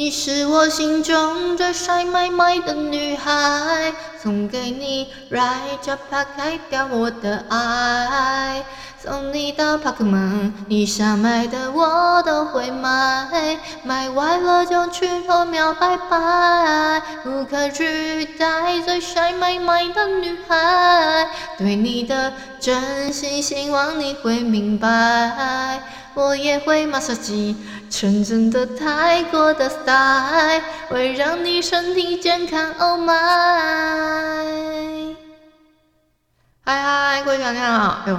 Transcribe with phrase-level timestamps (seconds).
[0.00, 8.64] 你是我心中最帅麦麦的女孩，送给你来这帕开掉我的爱，
[8.98, 21.28] 送你到帕克曼，你想买的我都会买，买完了就去偷秒拜拜，无可取代最帅麦麦的女孩，
[21.58, 25.82] 对你的真心希望你会明白。
[26.20, 27.56] 我也会马杀鸡，
[27.88, 32.74] 纯真的泰国的 style，会让你身体健康。
[32.78, 33.16] Oh my！
[36.60, 38.18] 嗨嗨，各位小鸟，哎呦，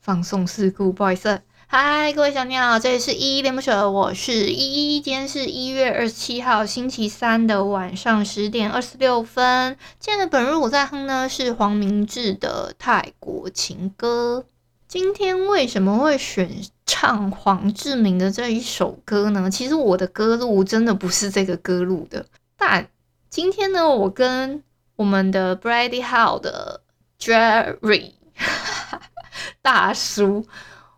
[0.00, 1.42] 放送事故，不好意思。
[1.66, 5.00] 嗨，各位小鸟，这里是依依恋不舍，我是依依。
[5.00, 9.76] 今天是一月二十七号星期三的晚上十点二十六分。
[9.98, 14.44] 今天的本日我在哼呢是黄明志的泰国情歌。
[14.88, 16.50] 今天为什么会选
[16.86, 19.50] 唱黄志明的这一首歌呢？
[19.50, 22.24] 其实我的歌路真的不是这个歌路的，
[22.56, 22.88] 但
[23.28, 24.62] 今天呢，我跟
[24.96, 26.80] 我们的 Brady Hall 的
[27.20, 28.12] Jerry
[29.60, 30.46] 大叔，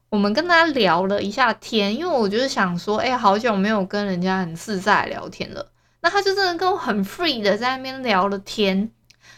[0.09, 5.67] 我们跟他聊了一下天，因为我就是想说，哎，好久没有跟人家很自在聊天了，
[6.03, 8.93] 那他就真的跟我很 free 的在那边聊了天，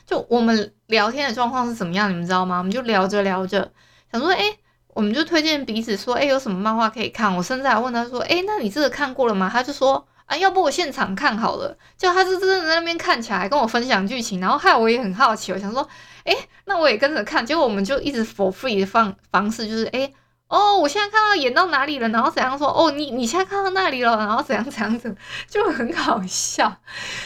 [0.04, 2.58] 就我们聊天的状况是怎么样，你们知道吗？
[2.58, 3.72] 我们就聊着聊着。
[4.12, 4.54] 想说，哎，
[4.88, 7.34] 我们就推荐彼此说，哎，有什么漫画可以看？
[7.34, 9.48] 我甚至还问他说，哎，那你这个看过了吗？
[9.50, 11.76] 他就说，啊，要不我现场看好了。
[11.96, 15.88] 就他是真的在那边看起来，跟我分享剧情，然后害我也很好奇，我想说，
[16.24, 16.36] 哎，
[16.66, 17.44] 那我也跟着看。
[17.44, 20.12] 结果我们就一直 for free 的方方式，就是，哎，
[20.48, 25.16] 哦，我现在看到演到哪里了，然后怎样说，哦，你你现在看到那里了，然后怎样怎样子，
[25.48, 26.76] 就很好笑。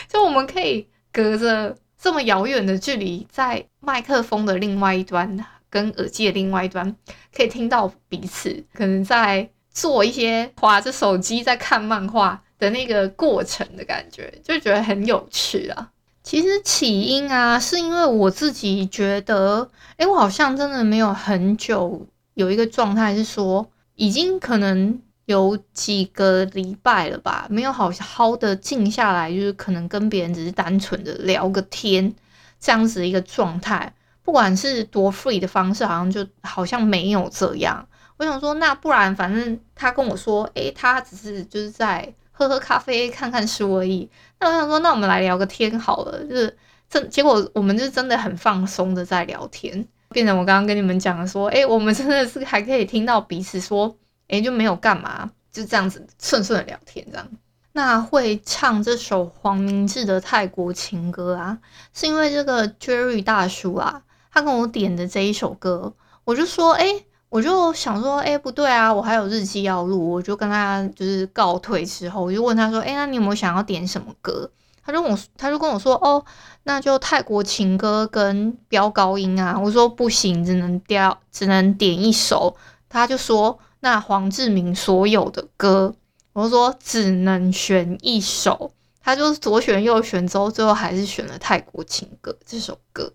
[0.08, 5.44] 就我们可以隔着这么遥远的距离，在麦克风的另外一端。
[5.70, 6.94] 跟耳机的另外一端
[7.34, 15.90] 可以听到彼此可能在做一些滑着手机在看漫画的那个过程的感觉，就觉得很有趣啊。
[16.22, 32.12] 其实起因啊，是因为我自己觉得，诶，我好像真的没有很久有一个状态是说，已经可能有几个礼拜了吧，没有好好的静下来，就是可能跟别人只是单纯的聊个天
[32.58, 33.92] 这样子的一个状态。
[34.26, 37.86] 不管是多 free 的方式，好像就好像没有这样。
[38.16, 44.10] 我想说，那不然反正他跟我说，诶、他只是就是在喝喝咖啡、看看书而已。
[44.40, 46.24] 那我想说，那我们来聊个天好了。
[46.24, 46.56] 就是
[46.90, 57.28] 真结果，我们就真的很放松的在聊天，变成我刚刚跟你们讲的说，诶、我们真的是还可以听到彼此说，诶、就没有干嘛，就这样子顺顺的聊天这样。
[57.74, 61.56] 那会唱这首黄明志的泰国情歌啊，
[61.94, 64.02] 是因为这个 Jerry 大叔啊。
[64.36, 65.90] 他跟我点的这一首歌，
[66.24, 66.84] 我就说，哎、
[67.30, 74.50] 我就想说，哎、不对啊，我还有日记要录，我就跟他就是告退之后，我就问他说，哎、那你有没有想要点什么歌？
[74.84, 76.22] 他就我，他就跟我说，哦，
[76.64, 79.58] 那就泰国情歌跟飙高音啊。
[79.58, 82.54] 我说不行，只能调，只能点一首。
[82.90, 85.94] 他就说，那黄志明所有的歌，
[86.34, 88.70] 我说只能选一首。
[89.02, 93.10] 他就左选右选之后，最后还是选了泰国情歌这首歌。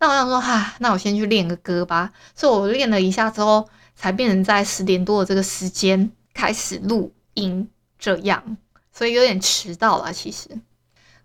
[0.00, 2.10] 那我想说，哈，那我先去练个歌吧。
[2.34, 7.68] 所以我练了一下之后，才变成在十点多的这个时间开始录音，
[7.98, 8.56] 这样，
[8.90, 10.10] 所以有点迟到了。
[10.10, 10.48] 其实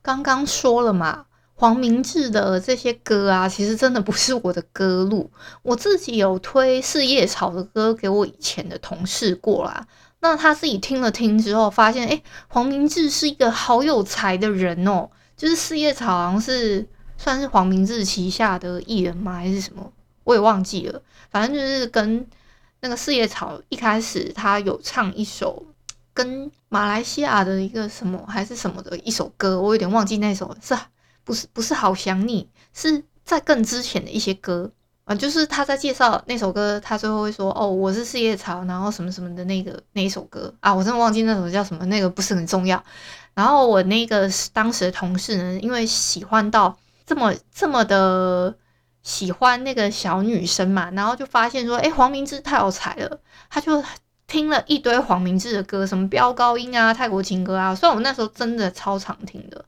[0.02, 5.32] 刚刚说了嘛，黄明志的这些歌啊，其实真的不是我的歌路。
[5.62, 9.88] 我自己有推四叶草的歌给我以前的同事过啦，
[10.20, 15.10] 那他自己听了听之后，发现，诶，黄明志是一个好有才的人哦。
[15.38, 16.90] 就是四叶草好像是。
[17.18, 19.34] 算是黄明志旗下的艺人吗？
[19.34, 19.92] 还是什么？
[20.24, 21.02] 我也忘记了。
[21.30, 22.26] 反正就是跟
[22.80, 25.64] 那个四叶草一开始，他有唱一首
[26.14, 30.76] 跟马来西亚的一个什么还是什么的一首歌，我有点忘记那首是
[31.24, 34.72] 不是不是好想你，是在更之前的一些歌
[35.04, 35.14] 啊。
[35.16, 42.84] 就是他在介绍那首歌，他最后会说：“哦，我是四叶草，然后什么什么的那个那一首歌啊。”我真的忘记那首叫什么，那个不是很重要。
[43.34, 46.78] 然后我那个当时的同事呢，因为喜欢到。
[47.06, 48.56] 这么这么的
[49.04, 53.20] 喜欢那个小女生嘛，然后就发现说，诶，黄明志太有才了，
[53.50, 53.84] 他就
[54.26, 57.76] 听了一堆黄明志的歌，什么飙高音啊、泰国情歌啊。
[57.76, 59.64] 虽然我那时候真的超常听的，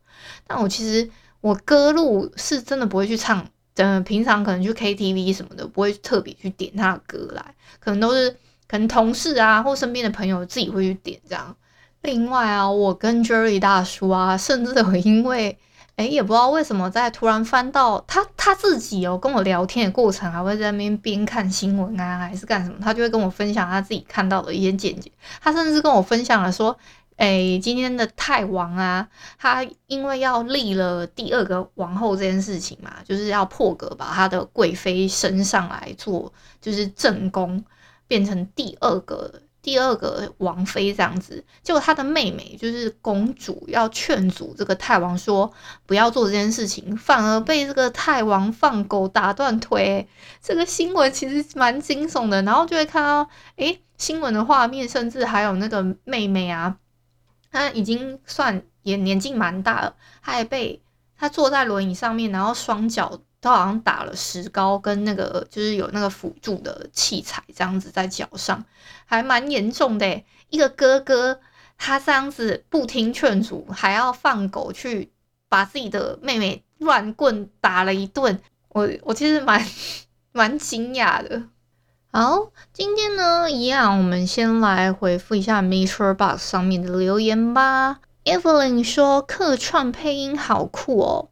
[0.48, 1.08] 但我其实
[1.42, 3.48] 我歌路是真的不会去唱。
[3.76, 8.32] 嗯，平常可能去 KTV 什么的，不会特别去点他的歌来，可能都是
[8.68, 11.56] 可能同事啊或身边的朋友自己会去点这样。
[12.02, 15.56] 另外啊，我跟 Jerry 大叔啊，甚至有因为。
[15.98, 22.78] 哎，也不知道为什么，在突然翻到他他自己哦，跟我聊天的过程，还会在那边边看新闻啊，还是干什么？
[22.80, 25.12] 他就会跟我分享他自己看到的一些见解。
[25.42, 26.78] 他甚至跟我分享了说，
[27.16, 29.10] 哎，今天的泰王啊，
[29.40, 37.66] 他因为要立了第二个王后这件事情嘛，就是要破格把他的贵妃升上来做，就是正宫，
[38.08, 39.34] 变成第二个。
[39.68, 45.52] 第二个王妃这样子，结果他的妹妹就是公主要劝阻这个泰王说
[45.86, 50.08] 不要做这件事情，反而被这个泰王放狗打断腿。
[50.42, 56.78] 这个新闻其实蛮惊悚的，然后就会看到，诶，新闻的画面，甚至还有那个妹妹啊，
[57.52, 59.94] 她已经算也年纪蛮大了，
[60.24, 60.82] 她也被
[61.18, 63.20] 她坐在轮椅上面，然后双脚。
[63.40, 68.66] 都好像打了石膏，跟那个就是有那个辅助的器材，这样子在脚上，
[69.08, 70.22] 还蛮严重的。
[70.50, 71.40] 一个哥哥
[71.80, 75.12] 他这样子不听劝阻，还要放狗去
[75.50, 78.40] 把自己的妹妹乱棍打了一顿，
[78.70, 79.66] 我我其实蛮
[80.32, 81.44] 蛮惊讶的。
[82.12, 88.00] 好，今天呢，一样，我们先来回复一下 MixerBox 上面的留言吧。
[88.24, 91.30] Evelyn 说客串配音好酷哦。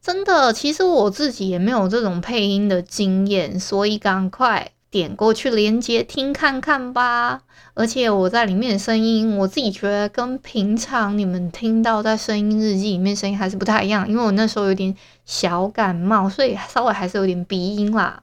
[0.00, 7.42] 真的，其实我自己也没有这种配音的经验，所以赶快点过去连接听看看吧。
[7.74, 14.94] 而且我在里面的声音，我自己觉得跟平常你们听到在声音日记里面声音还是不太一样，因为我那时候有点
[15.24, 18.22] 小感冒，所以稍微还是有点鼻音啦。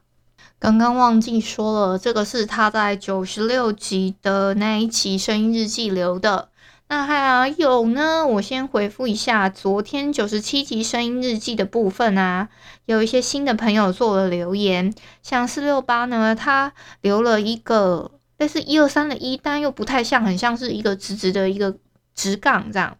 [0.60, 6.48] 刚刚忘记说了，这个是他在九十六集的那一期声音日记留的。
[6.90, 12.48] 那还有呢，我先回复一下昨天九十七集声音日记的部分啊，
[12.86, 21.76] 有一些新的朋友做了留言，像四六八呢，他留了一个类似一二三的一，但又不太像，很像是一个直直的一个
[22.14, 22.96] 直杠这样。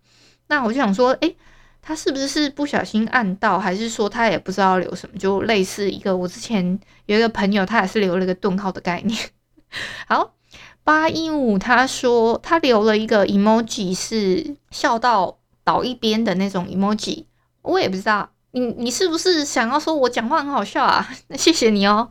[0.49, 1.37] 那我就想说，诶，
[1.81, 5.19] 他是不是是不小心按到，还是说他也不知道留什么？
[5.19, 9.19] 就类似一个我之前有一个朋友，他也是留了一个顿号的概念。
[10.06, 10.38] 好。
[10.88, 17.26] 八一五，他说他留了一个 emoji，是笑到倒一边的那种 emoji，
[17.61, 21.06] 我也不知道，你你是不是想要说我讲话很好笑啊？
[21.26, 22.08] 那 谢谢你哦。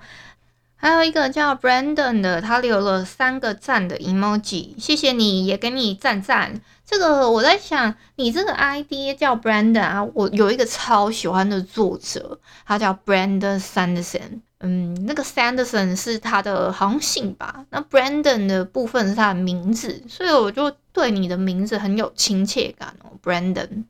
[0.75, 6.62] 还有一个叫 Brandon 的，他留了三个赞的 emoji，谢谢你也给你赞赞。
[6.85, 14.41] 这个我在想，你这个 ID 叫 Brandon 啊，我有一个超喜欢的作者，他叫 Brandon Sanderson。
[14.59, 23.83] 嗯，那个 Sanderson 是他的好像姓吧，那 Brandon 的部分是他的名字，所以我就对你的名字很有亲切感哦，Brandon。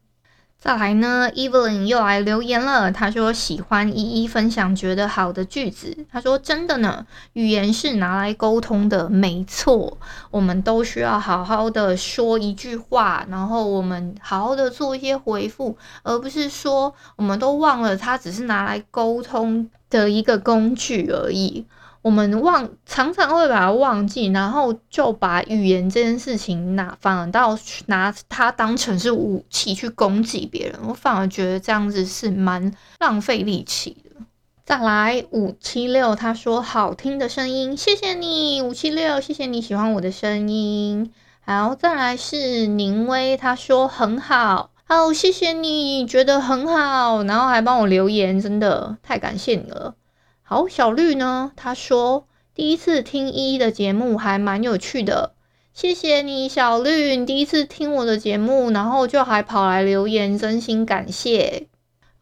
[0.60, 9.98] 再来呢，Evelyn 又来留言了，他说喜欢一一分享觉得好的句子，他说真的呢，语言是拿来沟通的，没错，
[10.32, 21.66] 我们都需要好好的说一句话，然后我们好好的做一些回复，而不是说我们都忘了它只是拿来沟通的一个工具而已，
[22.02, 27.58] 我们忘常常会把它忘记，然后就把语言这件事情拿反而到
[27.88, 34.26] 拿它当成是武器去攻击别人，我反而觉得这样子是蛮浪费力气的。
[34.66, 41.14] 再来五七六，他说好听的声音，谢谢你五七六，谢谢你喜欢我的声音。
[41.46, 44.72] 好，再来是宁威，他说很好。
[44.90, 49.96] 好，谢谢你，觉得很好，然后还帮我留言，真的太感谢你了。
[50.42, 51.52] 好，小绿呢？
[51.58, 52.26] 他说
[52.56, 55.34] 第一次听依依的节目还蛮有趣的，
[55.74, 61.68] 谢谢你，小绿，你第一次听我的节目，然后就还跑来留言，真心感谢。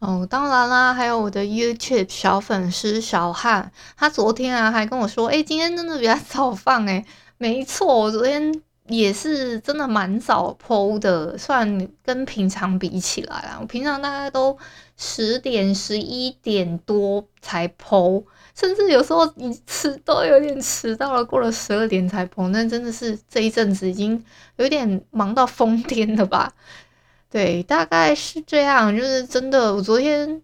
[0.00, 7.06] 哦，当然啦，还有我的 YouTube 小粉丝小汉，他昨天啊还跟我说，诶，今天真的比较早放，诶，
[7.38, 8.60] 没错，我昨天。
[8.88, 14.56] 也是真的蛮早 po 的，算跟平常比起来啦，我平常大概都
[14.96, 18.24] 十点、十一点多才 po，
[18.54, 24.24] 甚至有时候你迟都有点迟到了，过了十二点才 po，那真的是这一阵子已经
[24.56, 26.52] 有点忙到疯癫了吧？
[27.28, 30.42] 对，大概是这样，就是真的，我昨天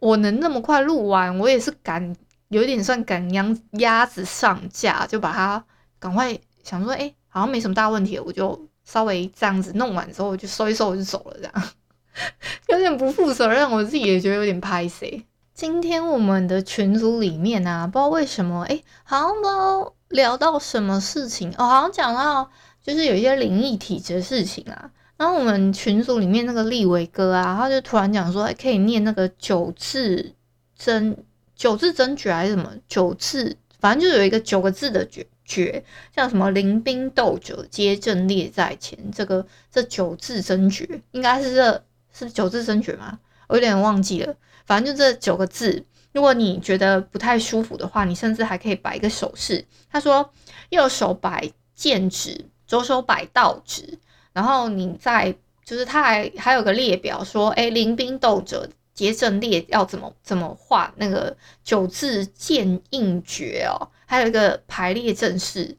[0.00, 2.14] 我能那么快录完，我也是赶，
[2.48, 5.64] 有点算赶鸭鸭子上架，就把它
[6.00, 7.14] 赶快想说，哎。
[7.28, 11.72] 好像没什么大问题，我就稍微这样子弄完之后，我就收一收，我就走了，这样
[12.70, 15.24] 有点不负责任，我自己也觉得有点拍谁。
[15.54, 22.48] 今天我们的群组里面啊，不知道为什么，哎，好像都聊到什么事情哦，好像讲到
[22.80, 24.90] 就是有一些灵异体质的事情啊。
[25.16, 30.32] 然后我们群组里面那个立伟哥啊，他就突然讲说，可以念那个九字
[30.76, 31.24] 真
[31.56, 35.82] 九字真诀还是什么九字，反正就有一个九个字的诀诀，
[36.14, 43.18] 像什么临兵斗者皆阵列在前，这个这九字真诀应该是这是九字真诀吗？
[43.48, 44.34] 我有点忘记了，
[44.66, 45.82] 反正就这九个字。
[46.12, 49.64] 如果你觉得不太舒服的话，你甚至还可以摆一个手势。
[49.90, 50.30] 他说，
[50.68, 53.98] 右手摆剑指，左手摆道指，
[54.32, 65.78] 然后你再就是他还还有个列表说，哎，临兵斗者皆阵列要怎么怎么画那个九字剑印诀哦，还有一个排列阵式，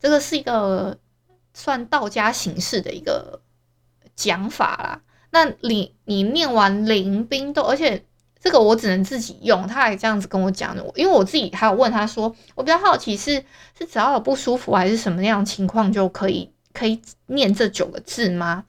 [0.00, 0.96] 这个是一个
[1.52, 3.42] 算道家形式的一个
[4.16, 5.02] 讲法啦。
[5.30, 8.06] 那你你念完临兵斗，而且。
[8.40, 13.42] 这个我只能自己用，他还这样子跟我讲的，因为我自己还有问他说，我比较好奇是
[13.78, 18.66] 是只要有不舒服还是什么样情况就可以可以念这九个字吗？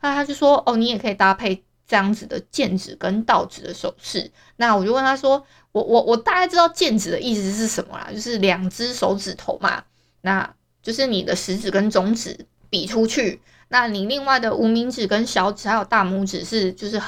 [0.00, 4.32] 那他就说哦，你也可以搭配这样子的剑指跟道指的手势。
[4.56, 9.82] 那我就问他说，我我我大概知道剑指的意思是什么啦，就是两只手指头嘛，
[10.22, 17.00] 那就是你的食指跟中指比出去，那你另外的无名指跟小指还有大拇指是就是。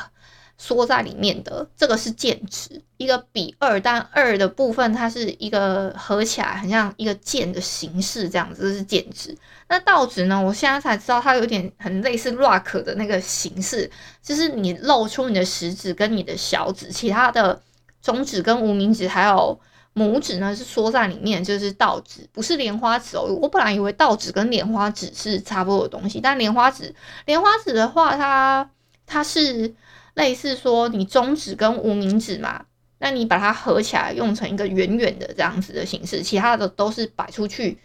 [0.63, 9.35] 缩在里面的这个是剑指，一个比二，但二的部分它是一个合起来，很像一个剑的形式，这样子，这是剑指。
[9.71, 10.39] 那倒指呢？
[10.39, 13.91] 我现在才知道它有点很类似 rock 的那个形式，
[14.23, 17.59] 就是你露出你的食指跟你的小指，其他的
[18.03, 19.59] 中指跟无名指还有
[19.95, 23.23] 拇指呢是缩在里面，就是道指，不是莲花指哦。
[23.41, 26.95] 我本来以为道指跟莲花指是差不多的东西，但莲花指，
[27.27, 28.71] 莲花指的话，它
[29.07, 29.75] 它是。
[30.15, 32.65] 类似说你中指跟无名指嘛，
[32.99, 37.79] 那你把它合起来，用成一个圆圆的这样子的形式，其他的都是摆出去、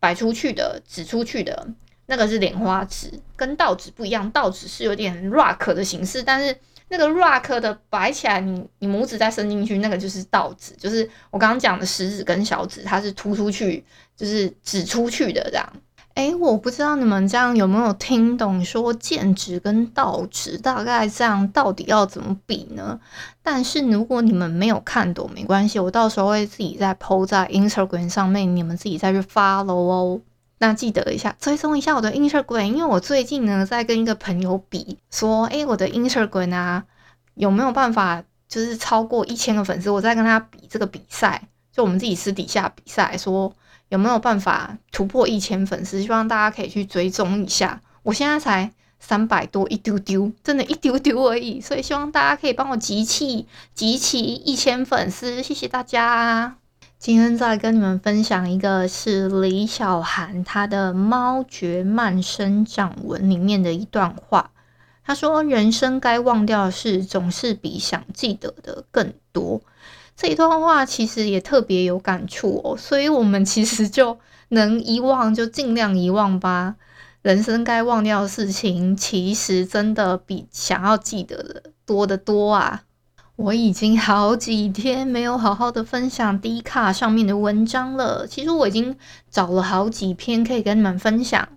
[0.00, 1.68] 摆出去的、指出去的，
[2.06, 4.28] 那个是莲花指，跟道指不一样。
[4.32, 6.54] 道指是有点 rock 的形式，但是
[6.88, 13.84] 那个 rock 的摆起来，你你拇指再伸进去，那个就是倒指，就是我刚刚讲的食指跟小指，它是突出去，
[14.16, 15.72] 就是指出去的这样。
[16.14, 18.64] 哎，我不知道你们这样有没有听懂？
[18.64, 23.00] 说剑指跟倒指大概这样，到底要怎么比呢？
[23.42, 30.20] 但是如果你们没有看懂，没关系，我到时候会自己再 po 在 Instagram 上面，你们自己再去 follow 哦。
[30.66, 36.84] 那记得一下，追踪一下我的 Instagram，因为我最近呢在跟一个朋友比，说，哎，我的 Instagram 啊
[37.34, 39.90] 有没有办法就是超过一千个粉丝？
[39.90, 43.54] 我在跟他比这个比赛，就我们自己私底下比赛说。
[43.90, 46.02] 有没有办法突破一千粉丝？
[46.02, 47.80] 希望大家可以去追踪一下。
[48.02, 51.60] 我现在才三百多，一丢丢，真的，一丢丢而已。
[51.60, 56.63] 所以希望大家可以帮我集气，集齐一千粉丝，谢谢大家。
[57.04, 64.52] 今天再跟你们分享一个是李小涵他的《猫诀慢生长文》里面的一段话。
[65.04, 69.60] 他说：“人生该忘掉的事，总是比想记得的更多。”
[70.16, 74.18] 这一段话其实也特别有感触哦，所以我们其实就
[74.48, 76.76] 能遗忘就尽量遗忘吧。
[77.20, 82.84] 人生该忘掉的事情，其实真的比想要记得的多得多啊！
[83.36, 88.96] 我已经好几天没有好好的分享 D 卡上面的文章了，其实我已经
[89.28, 91.48] 找了好几篇可以跟你们分享。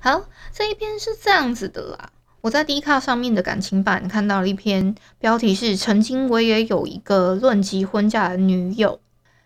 [0.00, 2.10] 好，这一篇是这样子的啦。
[2.42, 9.00] 我在 D 卡上面的感情版看到了一篇标题是“曾经我也有一个论及婚嫁的女友”。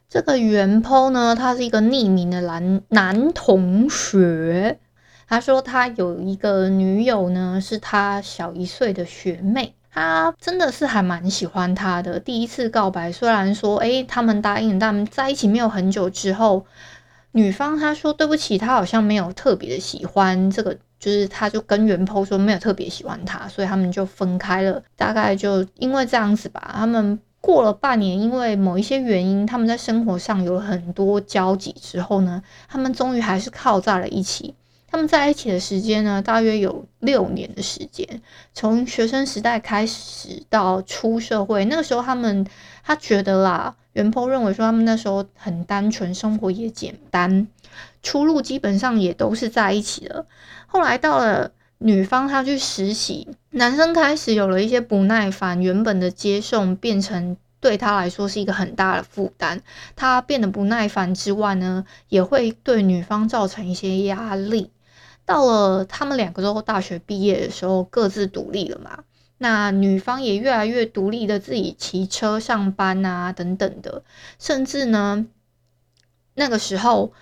[0.06, 4.78] 这个原 po 呢，他是一个匿名的男男同学。
[5.26, 9.75] 他说他有一个女友呢，是他小一岁的学妹。
[9.94, 12.20] 他真的是还蛮喜欢她的。
[12.20, 16.66] 第一次告白，虽然说诶，他们答应，但在一起没有很久之后，
[17.32, 20.76] 女方她说对不起，她好像没有特别的喜欢这个。
[20.96, 24.82] 就是他，就跟原 po 说没有特别喜欢他，所以他们就分开了。
[24.96, 34.54] 大概就因为这样子吧，他们过了半年，因为某一些原因，他们在生活上有很多交集之后呢，他们终于还是靠在了一起。
[34.94, 38.22] 他们在一起的时间呢，大约有六年的时间，
[38.52, 42.46] 从学生时代开始到出社会，那个时候他们
[42.84, 47.48] 他觉得啦，原坡认为说他们那时候很单纯，生活也简单。
[48.04, 50.26] 出入基本上也都是在一起的。
[50.68, 59.60] 后来到了女方她去实习，男生开始有了一些不耐烦，原本的接送变成对他来说是一个很大的负担。
[59.96, 64.70] 他变得不耐烦之外呢，也会对女方造成一些压力。
[65.26, 69.04] 到了他们两个都大学毕业的时候，各自独立了嘛。
[69.38, 74.02] 那女方也越来越独立的自己骑车上班啊，等等的，
[74.38, 75.26] 甚至呢。
[76.34, 77.12] 那个时候，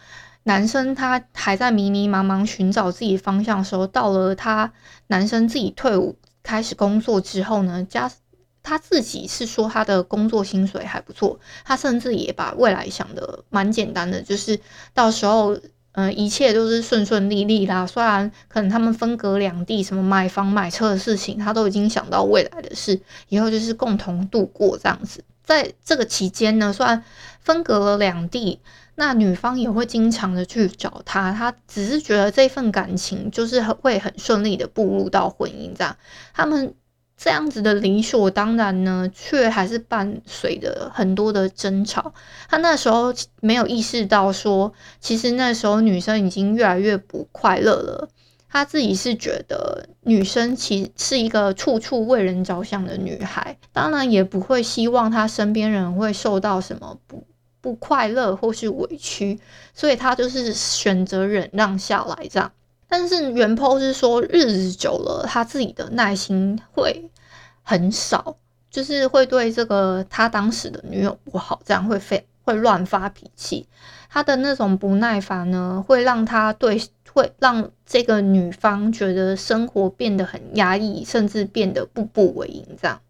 [0.42, 4.72] 男生他还在迷迷茫茫寻找自己方向的时候，到了他
[5.06, 8.10] 男生自己退伍开始工作之后呢，加
[8.62, 14.60] 他自己是说他的工作薪水还不错，他甚至也把未来想的蛮简单的，就是
[14.92, 15.56] 到时候。
[15.92, 17.86] 嗯、一切都是顺顺利利啦。
[17.86, 25.22] 虽然可能他们分隔两地，什么买房买车的事情，他都已经想到未来的事，以后就是共同度过这样子。
[25.44, 27.04] 在这个期间呢，虽然
[27.40, 28.60] 分隔了两地，
[28.94, 35.96] 那女方也会经常的去找他，他只是觉得这份感情就是会很顺利的步入到婚姻这样。
[36.32, 36.74] 他们。
[37.22, 42.12] 这样子的理所当然呢，却还是伴随着很多的争吵。
[42.48, 48.08] 他那时候没有意识到说，其实那时候女生已经越来越不快乐了。
[48.48, 57.24] 他自己是觉得女生其实是一个处处为人着想的女孩，当然也不会希望她身边人会受到什么不
[57.60, 59.38] 不快乐或是委屈，
[59.72, 62.50] 所以她就是选择忍让下来这样。
[62.88, 67.08] 但是原 po 是说，日子久了，他自己的耐心会
[67.62, 68.36] 很少，
[68.70, 73.66] 就是会对这个他当时的女友不好，这样会非会乱发脾气。
[74.10, 76.80] 他的那种不耐烦呢，会让他对
[77.12, 82.66] 会让这个女方觉得生活变得很压抑，甚至变得步步为营。
[82.80, 83.00] 这样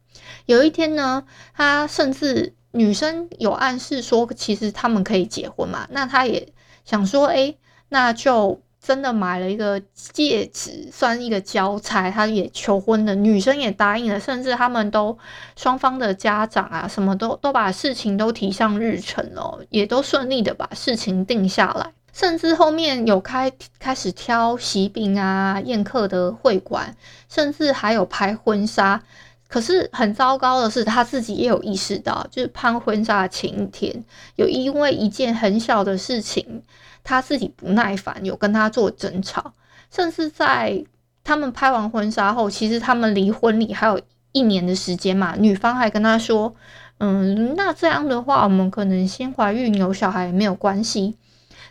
[0.47, 5.89] 有一天呢，他甚至女生有暗示说，其实他们可以结婚嘛？
[5.91, 6.53] 那他也
[6.85, 7.55] 想说，哎，
[7.89, 8.61] 那就。
[8.83, 12.11] 真的买了一个戒指，算一个交差。
[12.11, 15.17] 他也求婚了，女生也答应了，甚至他们都
[15.55, 21.93] 双方的家长啊，什么都都把事情都提上日程了，也都顺利的把事情定下来。
[22.13, 26.95] 甚至后面有开开始挑喜饼啊、宴客的会馆，
[27.29, 29.01] 甚至还有拍婚纱。
[29.49, 34.05] 可是很糟糕的是，他自己也有意识到，就是拍婚纱的前一天，
[34.37, 36.63] 有因为一件很小的事情。
[37.05, 39.53] 他自己不耐烦，有跟他做争吵，
[39.91, 40.85] 甚至在
[41.25, 44.01] 他们拍完婚纱后，其实他们离婚礼还有
[44.33, 45.35] 一年的时间嘛。
[45.39, 46.55] 女方还跟他说
[46.99, 51.17] ：“嗯，那这样的话，我们可能先怀孕有小孩也没有关系。”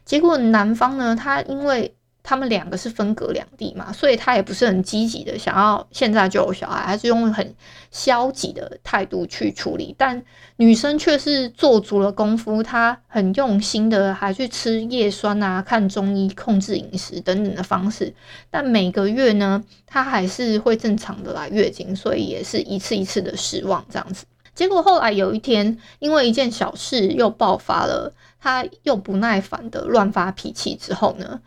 [0.05, 1.95] 结果男方呢，他因为。
[2.23, 7.55] 他们两个是分隔两地嘛，所以他也不是很积极的想要现在就有小孩，还是用很
[7.89, 9.95] 消极的态度去处理。
[9.97, 10.23] 但
[10.57, 18.13] 女生却是做足了功夫，她很用心的还去吃叶酸啊、看中医、控制饮食等等的方式。
[18.49, 24.25] 但每个月呢，她还是会正常的来月经，所以也是一次一次的失望这样子。
[24.53, 31.39] 结果后来有一天，因为一件小事又爆发了，她又不耐烦的乱发脾气之后呢，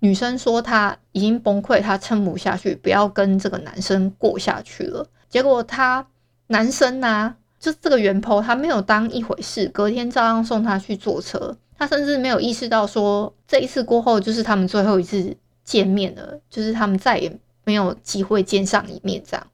[0.00, 5.06] 女生说她已经崩溃，她撑不下去，不要跟这个男生过下去了。
[5.28, 6.04] 结果他
[6.48, 11.56] 男生呢、啊，就这个原 po，他没有当一回事，隔天照样送她去坐车。
[11.78, 19.46] 他甚至没有意识到说，这一次过后就是他们最后一次见面了，就是他们再也没有机会见上一面这样。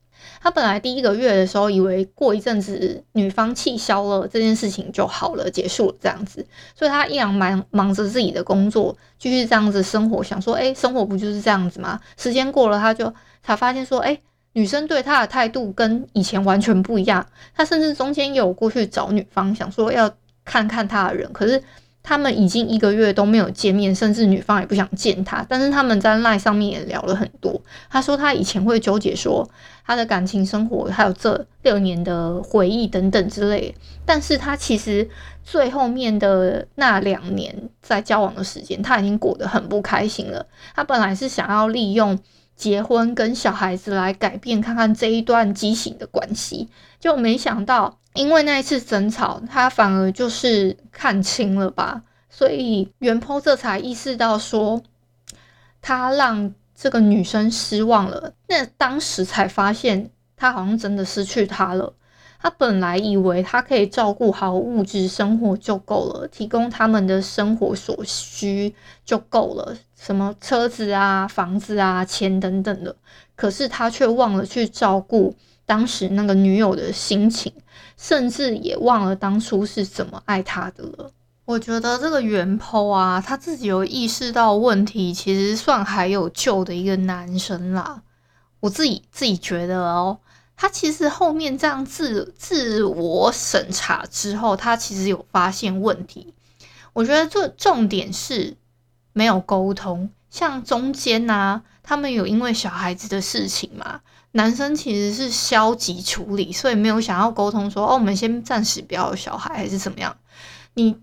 [0.43, 12.01] 他本来第一个月的时候，以为过一阵子女方气消了，这件事情就好了，结束了这样子，所以他依然忙忙着自己的工作，继续这样子生活，想说，哎，生活不就是这样子吗？
[12.17, 14.19] 时间过了，他就才发现说，哎，
[14.53, 17.27] 女生对他的态度跟以前完全不一样。
[17.55, 20.13] 他甚至中间有过去找女方，想说要
[20.45, 21.63] 看看他的人，可是。
[22.09, 25.45] 他们已经一个月都没有见面，甚至女方也不想见他。
[25.49, 27.61] 但是他们在 LINE 上面也聊了很多。
[27.91, 29.51] 他说他以前会纠结说
[29.87, 33.75] 他的感情生活，还有这六年的回忆等等之类。
[34.05, 35.09] 但是他其实
[35.45, 40.47] 最后面的那两年在交往的时间，他已经过得很不开心了。
[40.75, 42.19] 他本来是想要利用
[42.57, 46.69] 结婚跟小孩子来改变，看看这一段畸形的关系，
[46.99, 47.99] 就没想到。
[48.15, 54.83] 因为那一次争吵，他反而就是看清了吧，所以原 po 这才意识到说，
[55.83, 58.33] 他让这个女生失望了。
[58.49, 61.95] 那当时才发现，他好像真的失去她了。
[62.39, 72.95] 他本来以为他可以照顾好物质生活就够了，提供他们的生活所需就够了，什么车子啊、房子啊、钱等等的。
[73.35, 75.35] 可是他却忘了去照顾
[75.65, 77.53] 当时那个女友的心情。
[77.99, 81.11] 甚至也忘了当初是怎么爱她的了。
[81.47, 88.03] 我觉得这个原剖啊，他自己有意识到问题，其实算还有救的一个男生啦。
[88.59, 90.19] 我自己自己觉得哦，
[90.57, 96.35] 他其实后面这样自自我审查之后，他其实有发现问题。
[96.93, 98.57] 我觉得这重点是
[99.13, 104.01] 没有沟通，像中间啊，他们有因为小孩子的事情嘛。
[104.33, 110.17] 男生其实是消极处理，所以没有想要沟通说，哦，我们先暂时不要小孩，还是怎么样？
[110.75, 110.97] 你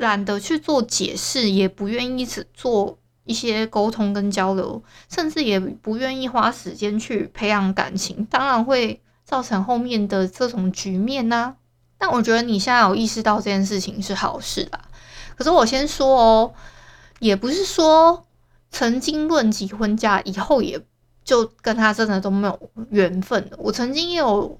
[0.00, 11.54] 懒得去做解释，也不愿意只做一些沟通跟交流，甚至也不愿意花时间去培养感情，当然会造成后面的这种局面呐、
[11.98, 14.80] 但我觉得你现在有意识到这件事情是好事啦。
[15.36, 16.54] 可是我先说哦，
[17.18, 18.26] 也不是说
[18.70, 20.80] 曾经论及婚嫁以后也
[21.22, 23.56] 就跟他真的都没有缘分了。
[23.58, 24.58] 我曾经也有。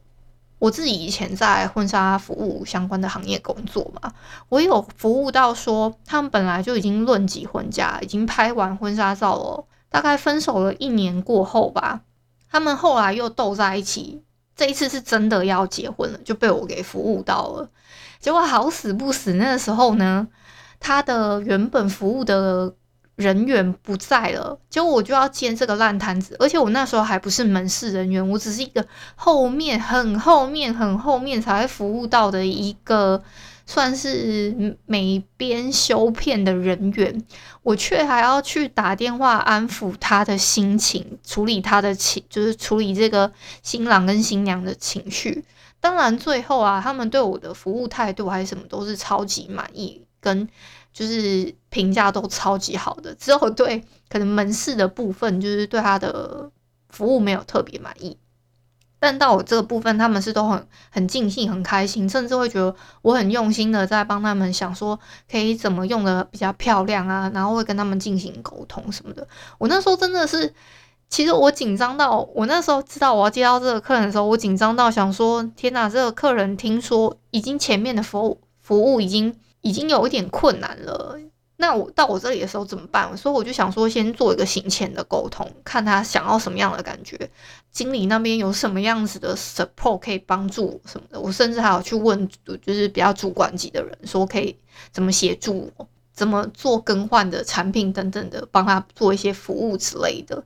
[0.61, 4.12] 我自己以前在婚纱服务相关的行业工作嘛，
[4.49, 12.03] 我有服务到说，他们本来就已经论及婚嫁，已经拍完婚纱照了，大概分手了一年过后吧，
[12.49, 14.23] 他们后来又斗在一起，
[14.55, 17.68] 这一次是真的要结婚了，就被我给服务到了。
[18.20, 20.29] 结果好死不死，那个时候呢，
[20.79, 22.75] 他的原本服务的。
[23.20, 33.22] 人员不在了，结果我就要接这个烂摊子，而且我那时候还不是门市人员，我只是一个后面很后面很后面才会服务到的一个
[33.66, 37.24] 算是美编修片的人员，
[37.62, 43.30] 我却还要去打电话安抚他的心情，处理他的情，就是处理这个
[43.62, 45.44] 新郎跟新娘的情绪。
[45.78, 50.48] 当然最后啊，他们对我的服务态度还是什么都是超级满意，跟。
[50.92, 56.50] 就是评价都超级好的，只有对可能门市的部分，就是对他的
[56.88, 58.18] 服务没有特别满意。
[58.98, 64.98] 但到我这个部分，他们是都很很尽兴、很开心，甚至会觉得我很用心的在帮他们想说
[65.30, 69.26] 可以怎么用的比较漂亮啊，然后会跟他们进行沟通什么的。
[69.59, 70.52] 我那时候真的是，
[71.09, 79.37] 其实我紧张到我那时候知道我要接到这个客人的时候，我紧张到想说：天哪，这个客人听说已经前面的服务服务已经。
[79.62, 81.18] 已经有一点困难了，
[81.57, 83.14] 那我到我这里的时候怎么办？
[83.16, 87.31] 所以我就想说，先做一个行前的沟通，看他想要什么样的感觉，
[87.70, 91.20] 经理那边有什么样子的 support 可以帮助什么的。
[91.20, 92.27] 我甚至还有去问，
[92.62, 94.57] 就是比较主管级的人，说可以
[94.90, 100.42] 怎么协助我，怎么做更换的产品等等的，帮他做一些服务之类的。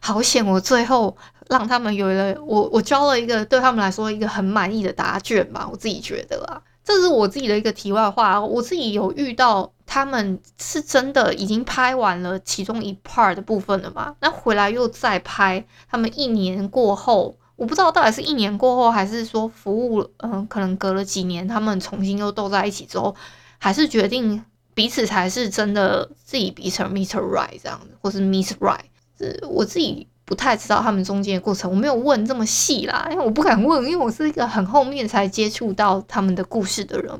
[0.00, 1.16] 好险，我最后
[1.48, 6.60] 让他们有了我，我交了一个对他们来说一个很满意的答卷吧，我自己觉得啊。
[6.90, 14.16] 这是我自己的一个题外话，我自己有遇到他们是真的已经拍完了其中一 part 的部分了嘛？
[14.20, 23.14] 那回来又再拍，他们一年过后，我不知道到底是一年过后，还是说服务，嗯、可能隔了几年，他们重新又斗在一起之后，
[23.58, 27.20] 还是决定彼此才是真的自己彼此 Mr.
[27.20, 28.80] Right 这样子，或是 Miss Right，
[29.16, 30.08] 是我自己。
[30.30, 37.12] 不太知道他们中间的过程，我没有问这么细啦，因为我不敢问，因为我是一个很后面才接触到他们的故事的人，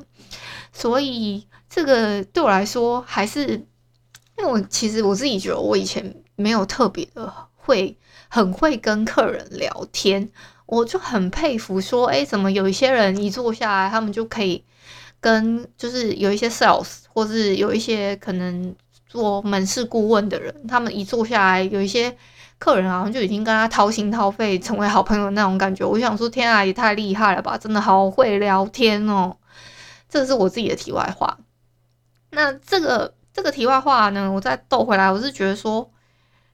[0.71, 3.47] 所以这个对我来说还是，
[4.37, 7.97] 因为我其实我自己觉得我以前没有特别的会
[8.29, 10.29] 很会跟客人聊天，
[10.65, 14.63] 我就很佩服说，哎，怎么有一些人一坐下来，他们就可以
[15.19, 18.73] 跟就是有一些 sales 或是有一些可能
[19.05, 22.15] 做门市顾问的人，他们一坐下来有一些。
[22.61, 25.83] 客人好像就已经跟他掏心掏肺，成为好朋友那种感觉。
[25.89, 27.57] 我想说，天啊，也太厉害了吧！
[27.57, 29.35] 真的好会聊天哦。
[30.07, 31.39] 这是我自己的题外话。
[32.29, 35.89] 那这个这个题外话呢，我再逗回来，我是觉得说，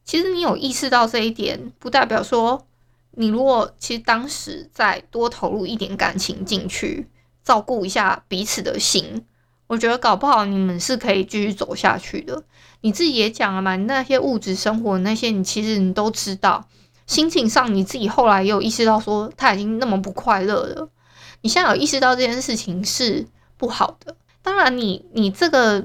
[0.06, 2.66] 其实你有意识到这一点，不代表说
[3.12, 7.10] 你如果其实当时再多投入一点感情进去，
[7.44, 9.26] 照顾一下彼此的心。
[9.68, 12.44] 我觉得搞不好你们是可以继续走下去的。
[12.82, 16.68] 你自己也讲了嘛，那些物质生活那些，你其实你都知道。
[17.06, 20.90] 心情上你自己后来也有意识到，说他已经那么不快乐了。
[21.42, 23.28] 你现在有意识到这件事情是
[23.58, 24.16] 不好的。
[24.42, 25.84] 当然，你你这个。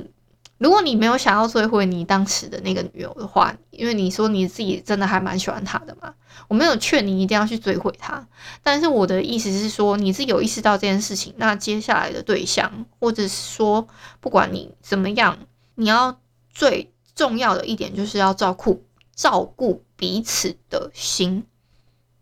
[0.62, 6.14] 如果你没有想要追回你当时的那个女友的话，因为你说你自己真的还蛮喜欢她的嘛，
[6.46, 8.24] 我没有劝你一定要去追回她。
[8.62, 13.88] 但是我的意思是说，你是有意识到这件事情，那接下来的对象，或者是说
[14.20, 15.36] 不管你怎么样，
[15.74, 18.84] 你要最重要的一点就是要照顾
[19.16, 21.44] 照顾彼此的心，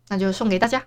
[0.08, 0.86] 那就送给大家。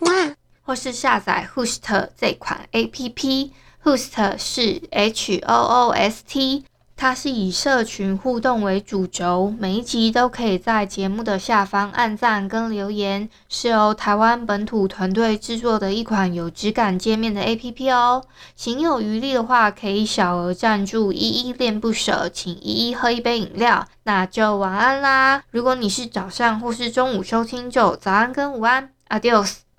[0.00, 6.64] 哇或是下载 Host 这款 A P P，Host 是 H O O S T，
[6.96, 18.22] 它是以社群互动为主轴，每一集都可以在节目的下方按赞跟留言，是由台湾本土团队制作的一款有质感界面的 APP 哦。
[18.54, 23.86] 行有余力的话，可以小额赞助，依依恋不舍，请依依喝一杯饮料。
[24.04, 25.42] 那就晚安啦！
[25.50, 29.69] 如果你是早上或是中午收听，就早安跟午安，Adios。